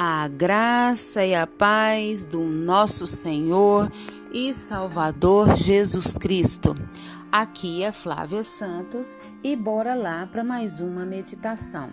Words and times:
A 0.00 0.28
graça 0.28 1.26
e 1.26 1.34
a 1.34 1.44
paz 1.44 2.24
do 2.24 2.44
nosso 2.44 3.04
Senhor 3.04 3.90
e 4.32 4.54
Salvador 4.54 5.56
Jesus 5.56 6.16
Cristo. 6.16 6.72
Aqui 7.32 7.82
é 7.82 7.90
Flávia 7.90 8.44
Santos 8.44 9.16
e 9.42 9.56
bora 9.56 9.96
lá 9.96 10.24
para 10.28 10.44
mais 10.44 10.78
uma 10.78 11.04
meditação. 11.04 11.90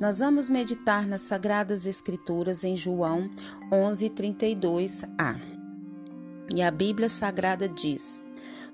Nós 0.00 0.20
vamos 0.20 0.48
meditar 0.48 1.04
nas 1.04 1.22
Sagradas 1.22 1.84
Escrituras 1.84 2.62
em 2.62 2.76
João 2.76 3.28
11:32a. 3.72 5.34
E 6.54 6.62
a 6.62 6.70
Bíblia 6.70 7.08
Sagrada 7.08 7.68
diz: 7.68 8.22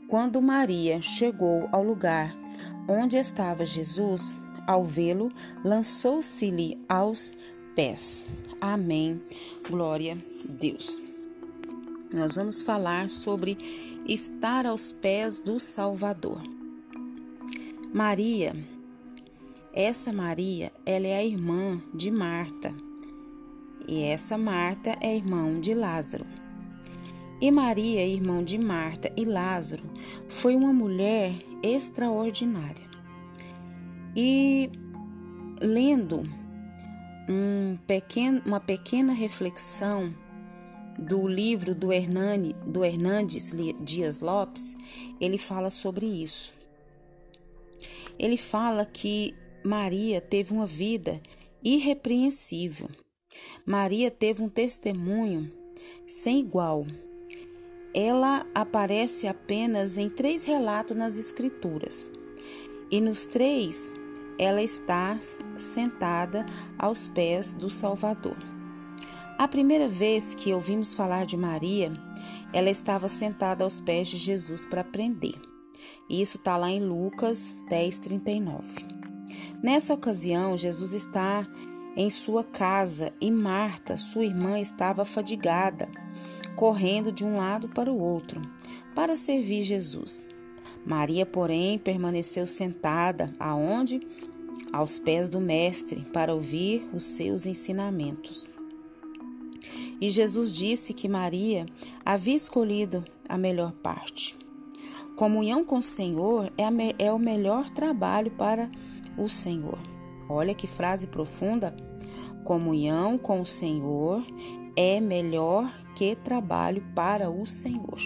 Quando 0.06 0.42
Maria 0.42 1.00
chegou 1.00 1.70
ao 1.72 1.82
lugar 1.82 2.36
onde 2.86 3.16
estava 3.16 3.64
Jesus, 3.64 4.38
ao 4.66 4.84
vê-lo, 4.84 5.30
lançou-se-lhe 5.64 6.78
aos 6.86 7.34
pés. 7.78 8.24
Amém. 8.60 9.20
Glória 9.70 10.14
a 10.14 10.52
Deus. 10.52 11.00
Nós 12.12 12.34
vamos 12.34 12.60
falar 12.60 13.08
sobre 13.08 13.56
estar 14.04 14.66
aos 14.66 14.90
pés 14.90 15.38
do 15.38 15.60
Salvador. 15.60 16.42
Maria, 17.94 18.52
essa 19.72 20.12
Maria, 20.12 20.72
ela 20.84 21.06
é 21.06 21.18
a 21.18 21.24
irmã 21.24 21.80
de 21.94 22.10
Marta. 22.10 22.74
E 23.86 24.02
essa 24.02 24.36
Marta 24.36 24.96
é 25.00 25.14
irmão 25.14 25.60
de 25.60 25.72
Lázaro. 25.72 26.26
E 27.40 27.48
Maria, 27.48 28.04
irmão 28.04 28.42
de 28.42 28.58
Marta 28.58 29.12
e 29.16 29.24
Lázaro, 29.24 29.84
foi 30.28 30.56
uma 30.56 30.72
mulher 30.72 31.32
extraordinária. 31.62 32.88
E 34.16 34.68
lendo 35.60 36.37
um 37.28 37.76
pequeno, 37.86 38.42
uma 38.46 38.60
pequena 38.60 39.12
reflexão 39.12 40.14
do 40.98 41.28
livro 41.28 41.74
do, 41.74 41.92
Hernani, 41.92 42.54
do 42.66 42.84
Hernandes 42.84 43.54
Dias 43.80 44.20
Lopes, 44.20 44.76
ele 45.20 45.38
fala 45.38 45.70
sobre 45.70 46.06
isso. 46.06 46.52
Ele 48.18 48.36
fala 48.36 48.84
que 48.84 49.34
Maria 49.62 50.20
teve 50.20 50.52
uma 50.52 50.66
vida 50.66 51.20
irrepreensível. 51.62 52.88
Maria 53.64 54.10
teve 54.10 54.42
um 54.42 54.48
testemunho 54.48 55.50
sem 56.06 56.40
igual. 56.40 56.84
Ela 57.94 58.44
aparece 58.54 59.28
apenas 59.28 59.98
em 59.98 60.08
três 60.08 60.42
relatos 60.42 60.96
nas 60.96 61.16
Escrituras. 61.16 62.06
E 62.90 63.00
nos 63.00 63.26
três 63.26 63.92
ela 64.38 64.62
está 64.62 65.18
sentada 65.56 66.46
aos 66.78 67.06
pés 67.06 67.54
do 67.54 67.70
Salvador. 67.70 68.36
A 69.36 69.46
primeira 69.46 69.88
vez 69.88 70.34
que 70.34 70.54
ouvimos 70.54 70.94
falar 70.94 71.26
de 71.26 71.36
Maria, 71.36 71.92
ela 72.52 72.70
estava 72.70 73.08
sentada 73.08 73.64
aos 73.64 73.80
pés 73.80 74.08
de 74.08 74.16
Jesus 74.16 74.64
para 74.64 74.80
aprender. 74.80 75.34
Isso 76.08 76.38
está 76.38 76.56
lá 76.56 76.70
em 76.70 76.80
Lucas 76.80 77.54
10:39. 77.68 78.84
Nessa 79.62 79.92
ocasião, 79.92 80.56
Jesus 80.56 80.92
está 80.92 81.46
em 81.96 82.08
sua 82.08 82.44
casa 82.44 83.12
e 83.20 83.30
Marta, 83.30 83.96
sua 83.96 84.24
irmã, 84.24 84.58
estava 84.58 85.04
fadigada, 85.04 85.88
correndo 86.54 87.10
de 87.10 87.24
um 87.24 87.36
lado 87.36 87.68
para 87.68 87.92
o 87.92 87.98
outro 87.98 88.40
para 88.98 89.14
servir 89.14 89.62
Jesus. 89.62 90.24
Maria, 90.84 91.26
porém, 91.26 91.78
permaneceu 91.78 92.46
sentada 92.46 93.32
aonde? 93.38 94.00
Aos 94.72 94.98
pés 94.98 95.28
do 95.30 95.40
mestre, 95.40 96.04
para 96.12 96.34
ouvir 96.34 96.88
os 96.92 97.04
seus 97.04 97.46
ensinamentos. 97.46 98.50
E 100.00 100.08
Jesus 100.08 100.52
disse 100.52 100.94
que 100.94 101.08
Maria 101.08 101.66
havia 102.04 102.36
escolhido 102.36 103.04
a 103.28 103.36
melhor 103.36 103.72
parte. 103.72 104.36
Comunhão 105.16 105.64
com 105.64 105.78
o 105.78 105.82
Senhor 105.82 106.52
é, 106.56 107.04
é 107.04 107.12
o 107.12 107.18
melhor 107.18 107.68
trabalho 107.70 108.30
para 108.30 108.70
o 109.16 109.28
Senhor. 109.28 109.78
Olha 110.28 110.54
que 110.54 110.66
frase 110.66 111.08
profunda. 111.08 111.74
Comunhão 112.44 113.18
com 113.18 113.40
o 113.40 113.46
Senhor 113.46 114.24
é 114.76 115.00
melhor 115.00 115.68
que 115.96 116.14
trabalho 116.14 116.84
para 116.94 117.28
o 117.28 117.44
Senhor. 117.46 117.98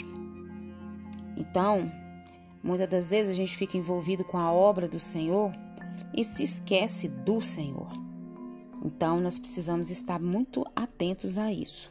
Então, 1.36 1.92
Muitas 2.62 2.88
das 2.88 3.10
vezes 3.10 3.32
a 3.32 3.34
gente 3.34 3.56
fica 3.56 3.76
envolvido 3.76 4.24
com 4.24 4.38
a 4.38 4.52
obra 4.52 4.88
do 4.88 5.00
Senhor 5.00 5.52
e 6.16 6.22
se 6.22 6.44
esquece 6.44 7.08
do 7.08 7.42
Senhor. 7.42 7.90
Então 8.84 9.20
nós 9.20 9.38
precisamos 9.38 9.90
estar 9.90 10.20
muito 10.20 10.64
atentos 10.74 11.38
a 11.38 11.52
isso, 11.52 11.90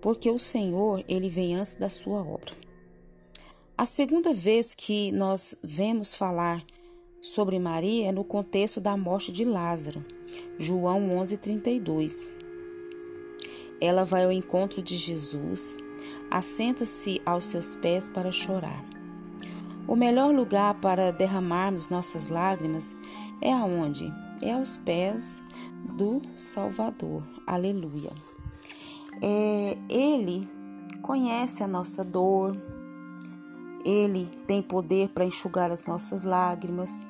porque 0.00 0.30
o 0.30 0.38
Senhor 0.38 1.04
ele 1.08 1.28
vem 1.28 1.54
antes 1.54 1.74
da 1.74 1.88
sua 1.88 2.20
obra. 2.20 2.52
A 3.76 3.84
segunda 3.84 4.32
vez 4.32 4.74
que 4.74 5.12
nós 5.12 5.54
vemos 5.62 6.14
falar 6.14 6.62
sobre 7.20 7.58
Maria 7.58 8.08
é 8.08 8.12
no 8.12 8.24
contexto 8.24 8.80
da 8.80 8.96
morte 8.96 9.30
de 9.30 9.44
Lázaro, 9.44 10.04
João 10.58 11.16
11:32. 11.16 12.22
Ela 13.80 14.04
vai 14.04 14.24
ao 14.24 14.32
encontro 14.32 14.82
de 14.82 14.96
Jesus, 14.96 15.76
assenta-se 16.30 17.22
aos 17.24 17.44
seus 17.44 17.74
pés 17.76 18.08
para 18.08 18.32
chorar. 18.32 18.97
O 19.88 19.96
melhor 19.96 20.34
lugar 20.34 20.74
para 20.74 21.10
derramarmos 21.10 21.88
nossas 21.88 22.28
lágrimas 22.28 22.94
é 23.40 23.50
aonde? 23.50 24.12
É 24.42 24.52
aos 24.52 24.76
pés 24.76 25.42
do 25.96 26.20
Salvador. 26.36 27.22
Aleluia. 27.46 28.12
É, 29.22 29.78
ele 29.88 30.46
conhece 31.00 31.64
a 31.64 31.66
nossa 31.66 32.04
dor, 32.04 32.54
ele 33.82 34.26
tem 34.46 34.60
poder 34.60 35.08
para 35.08 35.24
enxugar 35.24 35.70
as 35.70 35.86
nossas 35.86 36.22
lágrimas. 36.22 37.00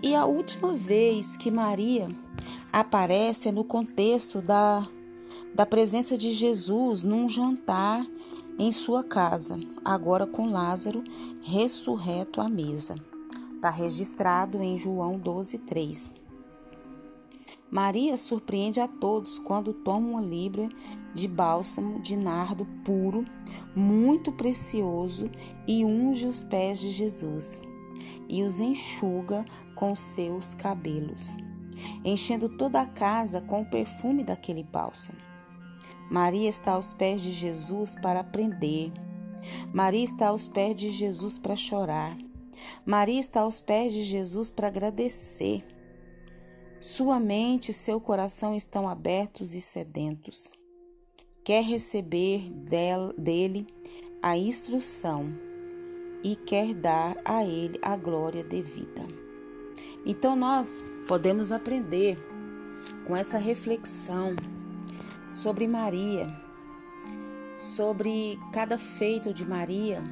E 0.00 0.14
a 0.14 0.24
última 0.24 0.74
vez 0.74 1.36
que 1.36 1.50
Maria 1.50 2.08
aparece 2.72 3.48
é 3.48 3.52
no 3.52 3.64
contexto 3.64 4.40
da, 4.40 4.86
da 5.52 5.66
presença 5.66 6.16
de 6.16 6.32
Jesus 6.32 7.02
num 7.02 7.28
jantar 7.28 8.06
em 8.58 8.72
sua 8.72 9.04
casa, 9.04 9.58
agora 9.84 10.26
com 10.26 10.50
Lázaro 10.50 11.04
ressurreto 11.42 12.40
à 12.40 12.48
mesa. 12.48 12.96
Está 13.54 13.70
registrado 13.70 14.60
em 14.62 14.76
João 14.76 15.18
12:3. 15.18 16.10
Maria 17.70 18.16
surpreende 18.16 18.80
a 18.80 18.88
todos 18.88 19.38
quando 19.38 19.72
toma 19.72 20.08
uma 20.08 20.20
libra 20.20 20.68
de 21.14 21.28
bálsamo 21.28 22.00
de 22.00 22.16
nardo 22.16 22.64
puro, 22.84 23.24
muito 23.76 24.32
precioso, 24.32 25.30
e 25.66 25.84
unge 25.84 26.26
os 26.26 26.42
pés 26.42 26.80
de 26.80 26.90
Jesus 26.90 27.60
e 28.28 28.42
os 28.42 28.60
enxuga 28.60 29.44
com 29.74 29.96
seus 29.96 30.52
cabelos, 30.52 31.34
enchendo 32.04 32.48
toda 32.48 32.80
a 32.80 32.86
casa 32.86 33.40
com 33.40 33.62
o 33.62 33.70
perfume 33.70 34.22
daquele 34.22 34.62
bálsamo. 34.62 35.27
Maria 36.10 36.48
está 36.48 36.72
aos 36.72 36.92
pés 36.92 37.20
de 37.20 37.32
Jesus 37.32 37.94
para 37.94 38.20
aprender. 38.20 38.92
Maria 39.72 40.04
está 40.04 40.28
aos 40.28 40.46
pés 40.46 40.76
de 40.76 40.90
Jesus 40.90 41.38
para 41.38 41.54
chorar. 41.54 42.16
Maria 42.84 43.20
está 43.20 43.40
aos 43.40 43.60
pés 43.60 43.92
de 43.92 44.02
Jesus 44.02 44.50
para 44.50 44.68
agradecer. 44.68 45.64
Sua 46.80 47.18
mente 47.18 47.70
e 47.70 47.74
seu 47.74 48.00
coração 48.00 48.54
estão 48.54 48.88
abertos 48.88 49.54
e 49.54 49.60
sedentos. 49.60 50.50
Quer 51.44 51.62
receber 51.64 52.50
dele 53.16 53.66
a 54.22 54.36
instrução 54.36 55.32
e 56.22 56.36
quer 56.36 56.74
dar 56.74 57.16
a 57.24 57.44
ele 57.44 57.78
a 57.82 57.96
glória 57.96 58.44
devida. 58.44 59.06
Então 60.04 60.34
nós 60.36 60.84
podemos 61.06 61.52
aprender 61.52 62.18
com 63.06 63.16
essa 63.16 63.38
reflexão 63.38 64.36
sobre 65.32 65.66
Maria, 65.66 66.26
sobre 67.56 68.38
cada 68.52 68.78
feito 68.78 69.32
de 69.32 69.44
Maria, 69.44 70.02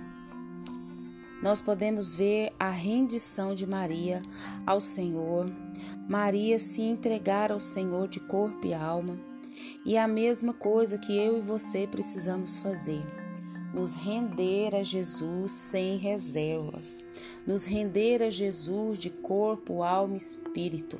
nós 1.42 1.60
podemos 1.60 2.14
ver 2.14 2.52
a 2.58 2.70
rendição 2.70 3.54
de 3.54 3.66
Maria 3.66 4.22
ao 4.66 4.80
Senhor, 4.80 5.50
Maria 6.08 6.58
se 6.58 6.82
entregar 6.82 7.52
ao 7.52 7.60
Senhor 7.60 8.08
de 8.08 8.20
corpo 8.20 8.66
e 8.66 8.74
alma, 8.74 9.18
e 9.84 9.96
a 9.96 10.08
mesma 10.08 10.52
coisa 10.52 10.98
que 10.98 11.16
eu 11.16 11.38
e 11.38 11.40
você 11.40 11.86
precisamos 11.86 12.58
fazer 12.58 13.02
nos 13.76 13.94
render 13.94 14.74
a 14.74 14.82
Jesus 14.82 15.52
sem 15.52 15.98
reservas, 15.98 16.96
nos 17.46 17.66
render 17.66 18.22
a 18.22 18.30
Jesus 18.30 18.98
de 18.98 19.10
corpo, 19.10 19.82
alma 19.82 20.14
e 20.14 20.16
espírito, 20.16 20.98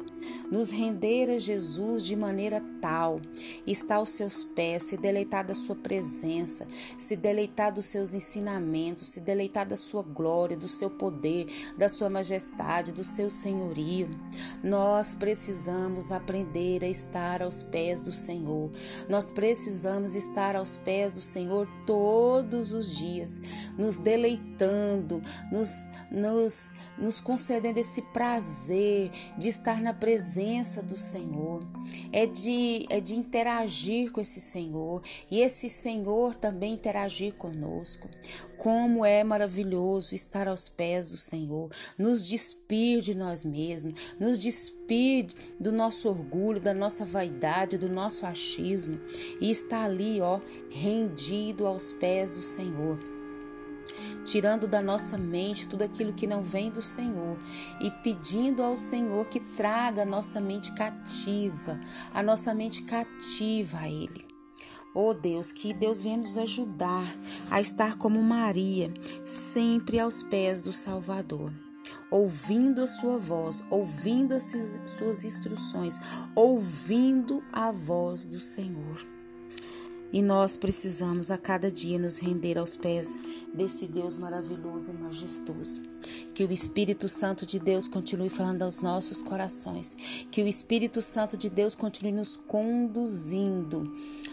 nos 0.51 0.69
render 0.69 1.31
a 1.31 1.39
Jesus 1.39 2.05
de 2.05 2.15
maneira 2.15 2.61
total, 2.87 3.21
está 3.67 3.97
aos 3.97 4.11
seus 4.11 4.45
pés, 4.45 4.85
se 4.85 4.97
deleitar 4.97 5.45
da 5.45 5.55
sua 5.55 5.75
presença, 5.75 6.67
se 6.97 7.17
deleitar 7.17 7.73
dos 7.73 7.87
seus 7.87 8.15
ensinamentos, 8.15 9.09
se 9.09 9.21
deleitar 9.21 9.67
da 9.67 9.77
sua 9.77 10.03
glória, 10.03 10.57
do 10.57 10.69
seu 10.69 10.89
poder, 10.89 11.47
da 11.77 11.89
sua 11.89 12.09
majestade, 12.09 12.93
do 12.93 13.03
seu 13.03 13.29
senhorio. 13.29 14.09
Nós 14.63 15.15
precisamos 15.15 16.13
aprender 16.13 16.85
a 16.85 16.89
estar 16.89 17.43
aos 17.43 17.63
pés 17.63 18.03
do 18.03 18.13
Senhor. 18.13 18.71
Nós 19.09 19.31
precisamos 19.31 20.15
estar 20.15 20.55
aos 20.55 20.77
pés 20.77 21.13
do 21.15 21.21
Senhor 21.21 21.69
todos 21.87 22.73
os 22.73 22.97
dias, 22.97 23.41
nos 23.77 23.97
deleitando, 23.97 25.23
nos, 25.51 25.89
nos, 26.11 26.73
nos 26.97 27.21
concedendo 27.21 27.79
esse 27.79 28.03
prazer 28.03 29.11
de 29.37 29.49
estar 29.49 29.81
na 29.81 29.93
presença 29.93 30.83
do 30.83 30.97
Senhor, 30.97 31.67
é 32.13 32.27
de, 32.27 32.76
é 32.91 33.01
de 33.01 33.15
interagir 33.15 34.11
com 34.11 34.21
esse 34.21 34.41
Senhor 34.41 35.03
e 35.31 35.41
esse 35.41 35.71
Senhor 35.71 36.35
também 36.35 36.75
interagir 36.75 37.33
conosco. 37.35 38.09
Como 38.59 39.05
é 39.05 39.23
maravilhoso 39.23 40.15
estar 40.15 40.49
aos 40.49 40.69
pés 40.69 41.11
do 41.11 41.17
Senhor, 41.17 41.71
nos 41.97 42.27
despir 42.27 43.01
de 43.01 43.15
nós 43.15 43.45
mesmos, 43.45 44.15
nos 44.19 44.39
despir 44.39 45.27
do 45.59 45.71
nosso 45.73 46.09
orgulho, 46.09 46.61
da 46.61 46.75
nossa 46.75 47.05
vaidade, 47.05 47.79
do 47.79 47.89
nosso 47.89 48.27
achismo 48.27 49.01
e 49.41 49.51
estar 49.51 49.85
ali, 49.85 50.21
ó, 50.21 50.41
rendido 50.71 51.67
aos 51.67 51.93
pés 51.93 52.35
do 52.35 52.43
Senhor 52.43 53.16
tirando 54.27 54.67
da 54.67 54.83
nossa 54.83 55.17
mente 55.17 55.69
tudo 55.69 55.83
aquilo 55.83 56.13
que 56.13 56.27
não 56.27 56.43
vem 56.43 56.69
do 56.69 56.83
Senhor 56.83 57.39
e 57.81 57.91
pedindo 58.03 58.63
ao 58.63 58.77
Senhor 58.77 59.25
que 59.27 59.39
traga 59.39 60.03
a 60.03 60.07
nossa 60.07 60.41
mente 60.41 60.73
cativa, 60.73 61.79
a 62.13 62.23
nossa 62.23 62.53
mente 62.53 62.83
cativa 62.83 63.79
a 63.79 63.89
Ele. 63.89 64.27
Oh 64.93 65.15
Deus, 65.15 65.53
que 65.53 65.73
Deus 65.73 66.03
venha 66.03 66.17
nos 66.17 66.37
ajudar 66.37 67.07
a 67.51 67.61
estar 67.61 67.97
como 67.97 68.23
Maria, 68.23 68.93
sempre 69.25 70.01
aos 70.01 70.23
pés 70.23 70.61
do 70.61 70.73
Salvador 70.73 71.53
ouvindo 72.11 72.83
a 72.83 72.87
sua 72.87 73.19
voz, 73.19 73.65
ouvindo 73.69 74.33
as 74.33 74.45
suas 74.87 75.25
instruções, 75.25 76.01
ouvindo 76.35 77.43
a 77.53 77.71
voz 77.73 78.27
do 78.27 78.41
Senhor. 78.41 79.16
E 80.13 80.23
nós 80.23 80.57
precisamos 80.57 81.31
a 81.31 81.39
cada 81.39 81.71
dia 81.71 81.99
nos 81.99 82.19
render 82.19 82.57
aos 82.59 82.77
pés 82.77 83.19
desse 83.53 83.87
Deus 83.87 84.17
maravilhoso 84.17 84.93
e 84.93 84.95
majestoso. 84.95 85.83
Que 86.33 86.45
o 86.45 86.53
Espírito 86.53 87.09
Santo 87.09 87.45
de 87.45 87.59
Deus 87.59 87.89
continue 87.89 88.29
falando 88.29 88.63
aos 88.63 88.81
nossos 88.81 89.21
corações. 89.23 89.97
Que 90.31 90.43
o 90.43 90.47
Espírito 90.47 91.03
Santo 91.03 91.37
de 91.37 91.51
Deus 91.51 91.75
continue 91.75 92.13
nos 92.13 92.37
conduzindo 92.37 93.93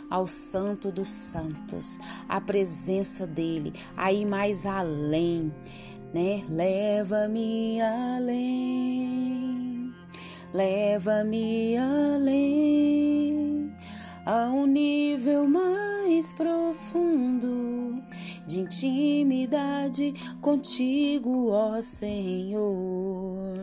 ao 0.10 0.28
Santo 0.28 0.92
dos 0.92 1.10
Santos, 1.10 1.98
à 2.30 2.40
presença 2.40 3.26
dele, 3.26 3.74
aí 3.98 4.26
mais 4.26 4.66
além, 4.66 5.52
né? 6.14 6.46
Leva-me 6.50 7.82
além. 7.82 9.14
Leva-me 10.54 11.78
além 11.78 13.23
a 14.26 14.46
um 14.46 14.66
nível 14.66 15.48
mais 15.48 16.32
profundo 16.32 18.02
de 18.48 18.62
intimidade 18.62 20.14
contigo, 20.42 21.50
ó 21.50 21.82
Senhor. 21.82 23.60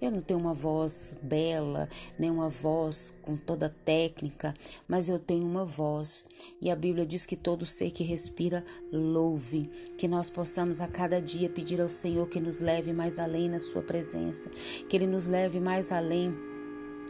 Eu 0.00 0.12
não 0.12 0.20
tenho 0.20 0.38
uma 0.38 0.54
voz 0.54 1.16
bela, 1.20 1.88
nem 2.16 2.30
uma 2.30 2.48
voz 2.48 3.16
com 3.20 3.36
toda 3.36 3.68
técnica, 3.84 4.54
mas 4.86 5.08
eu 5.08 5.18
tenho 5.18 5.44
uma 5.44 5.64
voz. 5.64 6.24
E 6.60 6.70
a 6.70 6.76
Bíblia 6.76 7.04
diz 7.04 7.26
que 7.26 7.34
todo 7.34 7.66
ser 7.66 7.90
que 7.90 8.04
respira 8.04 8.64
louve, 8.92 9.68
que 9.96 10.06
nós 10.06 10.30
possamos 10.30 10.80
a 10.80 10.86
cada 10.86 11.20
dia 11.20 11.50
pedir 11.50 11.80
ao 11.80 11.88
Senhor 11.88 12.28
que 12.28 12.38
nos 12.38 12.60
leve 12.60 12.92
mais 12.92 13.18
além 13.18 13.48
na 13.48 13.58
sua 13.58 13.82
presença, 13.82 14.48
que 14.88 14.96
ele 14.96 15.06
nos 15.06 15.26
leve 15.26 15.58
mais 15.58 15.90
além 15.90 16.47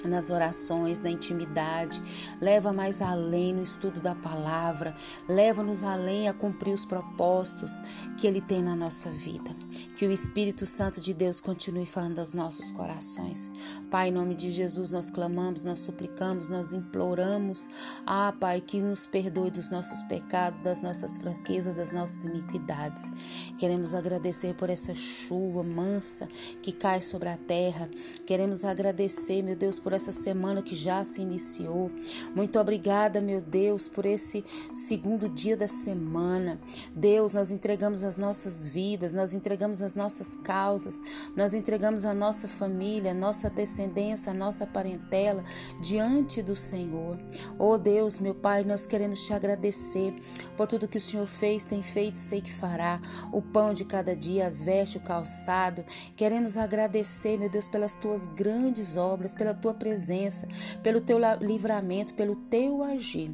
nas 0.04 0.30
orações, 0.30 1.00
na 1.00 1.10
intimidade, 1.10 2.00
leva 2.40 2.72
mais 2.72 3.02
além 3.02 3.54
no 3.54 3.62
estudo 3.62 4.00
da 4.00 4.14
palavra, 4.14 4.94
leva-nos 5.28 5.82
além 5.82 6.28
a 6.28 6.34
cumprir 6.34 6.72
os 6.72 6.84
propósitos 6.84 7.82
que 8.16 8.26
Ele 8.26 8.40
tem 8.40 8.62
na 8.62 8.76
nossa 8.76 9.10
vida. 9.10 9.50
Que 9.96 10.06
o 10.06 10.12
Espírito 10.12 10.64
Santo 10.66 11.00
de 11.00 11.12
Deus 11.12 11.40
continue 11.40 11.86
falando 11.86 12.20
aos 12.20 12.32
nossos 12.32 12.70
corações. 12.70 13.50
Pai, 13.90 14.08
em 14.08 14.12
nome 14.12 14.34
de 14.34 14.52
Jesus, 14.52 14.90
nós 14.90 15.10
clamamos, 15.10 15.64
nós 15.64 15.80
suplicamos, 15.80 16.48
nós 16.48 16.72
imploramos. 16.72 17.68
Ah, 18.06 18.32
Pai, 18.38 18.60
que 18.60 18.80
nos 18.80 19.06
perdoe 19.06 19.50
dos 19.50 19.70
nossos 19.70 20.02
pecados, 20.02 20.60
das 20.62 20.80
nossas 20.80 21.18
fraquezas, 21.18 21.74
das 21.74 21.90
nossas 21.90 22.24
iniquidades. 22.24 23.10
Queremos 23.58 23.94
agradecer 23.94 24.54
por 24.54 24.70
essa 24.70 24.94
chuva 24.94 25.64
mansa 25.64 26.28
que 26.62 26.70
cai 26.70 27.02
sobre 27.02 27.28
a 27.28 27.36
terra. 27.36 27.88
Queremos 28.24 28.64
agradecer, 28.64 29.42
meu 29.42 29.56
Deus, 29.56 29.78
por 29.78 29.87
essa 29.92 30.12
semana 30.12 30.62
que 30.62 30.74
já 30.74 31.04
se 31.04 31.20
iniciou. 31.20 31.90
Muito 32.34 32.58
obrigada, 32.58 33.20
meu 33.20 33.40
Deus, 33.40 33.88
por 33.88 34.06
esse 34.06 34.44
segundo 34.74 35.28
dia 35.28 35.56
da 35.56 35.68
semana. 35.68 36.58
Deus, 36.94 37.34
nós 37.34 37.50
entregamos 37.50 38.04
as 38.04 38.16
nossas 38.16 38.66
vidas, 38.66 39.12
nós 39.12 39.32
entregamos 39.32 39.82
as 39.82 39.94
nossas 39.94 40.34
causas, 40.36 41.00
nós 41.36 41.54
entregamos 41.54 42.04
a 42.04 42.14
nossa 42.14 42.48
família, 42.48 43.10
a 43.12 43.14
nossa 43.14 43.48
descendência, 43.48 44.32
a 44.32 44.34
nossa 44.34 44.66
parentela 44.66 45.42
diante 45.80 46.42
do 46.42 46.56
Senhor. 46.56 47.18
Oh 47.58 47.78
Deus, 47.78 48.18
meu 48.18 48.34
Pai, 48.34 48.64
nós 48.64 48.86
queremos 48.86 49.24
te 49.24 49.32
agradecer 49.32 50.14
por 50.56 50.66
tudo 50.66 50.88
que 50.88 50.98
o 50.98 51.00
Senhor 51.00 51.26
fez, 51.26 51.64
tem 51.64 51.82
feito, 51.82 52.16
sei 52.16 52.40
que 52.40 52.52
fará. 52.52 53.00
O 53.32 53.40
pão 53.40 53.72
de 53.72 53.84
cada 53.84 54.14
dia, 54.14 54.46
as 54.46 54.62
vestes, 54.62 55.00
o 55.00 55.04
calçado. 55.04 55.84
Queremos 56.16 56.56
agradecer, 56.56 57.38
meu 57.38 57.48
Deus, 57.48 57.68
pelas 57.68 57.94
tuas 57.94 58.26
grandes 58.26 58.96
obras, 58.96 59.34
pela 59.34 59.54
tua 59.54 59.74
presença, 59.78 60.46
pelo 60.82 61.00
teu 61.00 61.18
livramento, 61.40 62.14
pelo 62.14 62.36
teu 62.36 62.82
agir. 62.82 63.30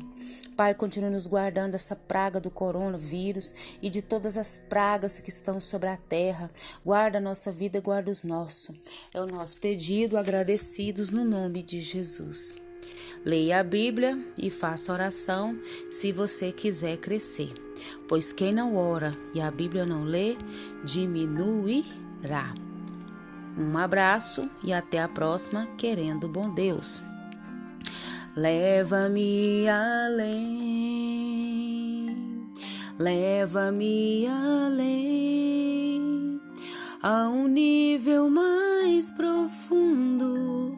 Pai, 0.56 0.72
continue 0.72 1.10
nos 1.10 1.26
guardando 1.26 1.74
essa 1.74 1.96
praga 1.96 2.38
do 2.38 2.48
coronavírus 2.48 3.76
e 3.82 3.90
de 3.90 4.00
todas 4.00 4.36
as 4.36 4.56
pragas 4.56 5.18
que 5.18 5.28
estão 5.28 5.60
sobre 5.60 5.88
a 5.88 5.96
terra. 5.96 6.48
Guarda 6.84 7.18
a 7.18 7.20
nossa 7.20 7.50
vida, 7.50 7.80
guarda 7.80 8.10
os 8.10 8.22
nossos. 8.22 8.76
É 9.12 9.20
o 9.20 9.26
nosso 9.26 9.58
pedido, 9.58 10.16
agradecidos 10.16 11.10
no 11.10 11.24
nome 11.24 11.60
de 11.60 11.80
Jesus. 11.80 12.54
Leia 13.24 13.60
a 13.60 13.64
Bíblia 13.64 14.22
e 14.38 14.50
faça 14.50 14.92
oração 14.92 15.58
se 15.90 16.12
você 16.12 16.52
quiser 16.52 16.98
crescer, 16.98 17.52
pois 18.06 18.32
quem 18.32 18.52
não 18.52 18.76
ora 18.76 19.16
e 19.34 19.40
a 19.40 19.50
Bíblia 19.50 19.86
não 19.86 20.04
lê, 20.04 20.36
diminuirá. 20.84 22.54
Um 23.56 23.78
abraço 23.78 24.50
e 24.62 24.72
até 24.72 25.00
a 25.00 25.06
próxima, 25.06 25.68
querendo 25.76 26.28
bom 26.28 26.52
Deus. 26.52 27.00
Leva-me 28.36 29.68
além, 29.68 30.90
leva-me 32.98 34.26
além, 34.26 35.30
a 37.00 37.28
um 37.28 37.46
nível 37.46 38.28
mais 38.28 39.12
profundo 39.12 40.76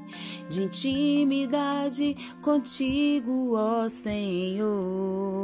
de 0.50 0.64
intimidade 0.64 2.14
contigo, 2.42 3.54
ó 3.56 3.88
Senhor. 3.88 5.37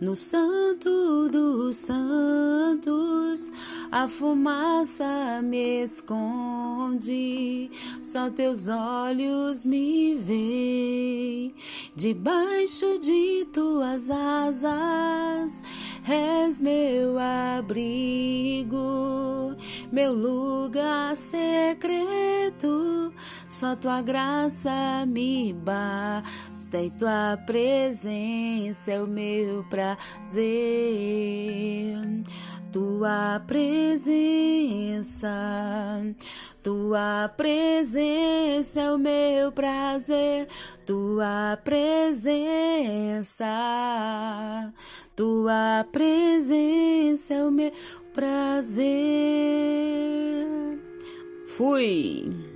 No 0.00 0.14
Santo 0.14 1.28
dos 1.30 1.76
Santos, 1.76 3.50
a 3.92 4.06
fumaça 4.06 5.42
me 5.42 5.82
esconde, 5.82 7.68
só 8.02 8.30
teus 8.30 8.68
olhos 8.68 9.64
me 9.64 10.14
veem. 10.14 11.52
Debaixo 11.96 13.00
de 13.00 13.46
tuas 13.52 14.08
asas, 14.10 15.62
és 16.08 16.60
meu 16.60 17.18
abrigo, 17.18 18.76
meu 19.90 20.12
lugar 20.12 21.16
secreto. 21.16 23.12
Só 23.60 23.76
tua 23.76 24.00
graça 24.00 25.04
me 25.06 25.52
basta 25.52 26.80
e 26.80 26.88
tua 26.88 27.38
presença 27.44 28.90
é 28.90 29.02
o 29.02 29.06
meu 29.06 29.62
prazer. 29.64 30.40
Tua 32.72 33.42
presença, 33.46 35.28
tua 36.62 37.30
presença 37.36 38.80
é 38.80 38.90
o 38.92 38.98
meu 38.98 39.52
prazer, 39.52 40.48
tua 40.86 41.58
presença, 41.62 43.44
tua 45.14 45.86
presença 45.92 47.34
é 47.34 47.44
o 47.44 47.50
meu 47.50 47.72
prazer. 48.14 48.88
Fui. 51.44 52.49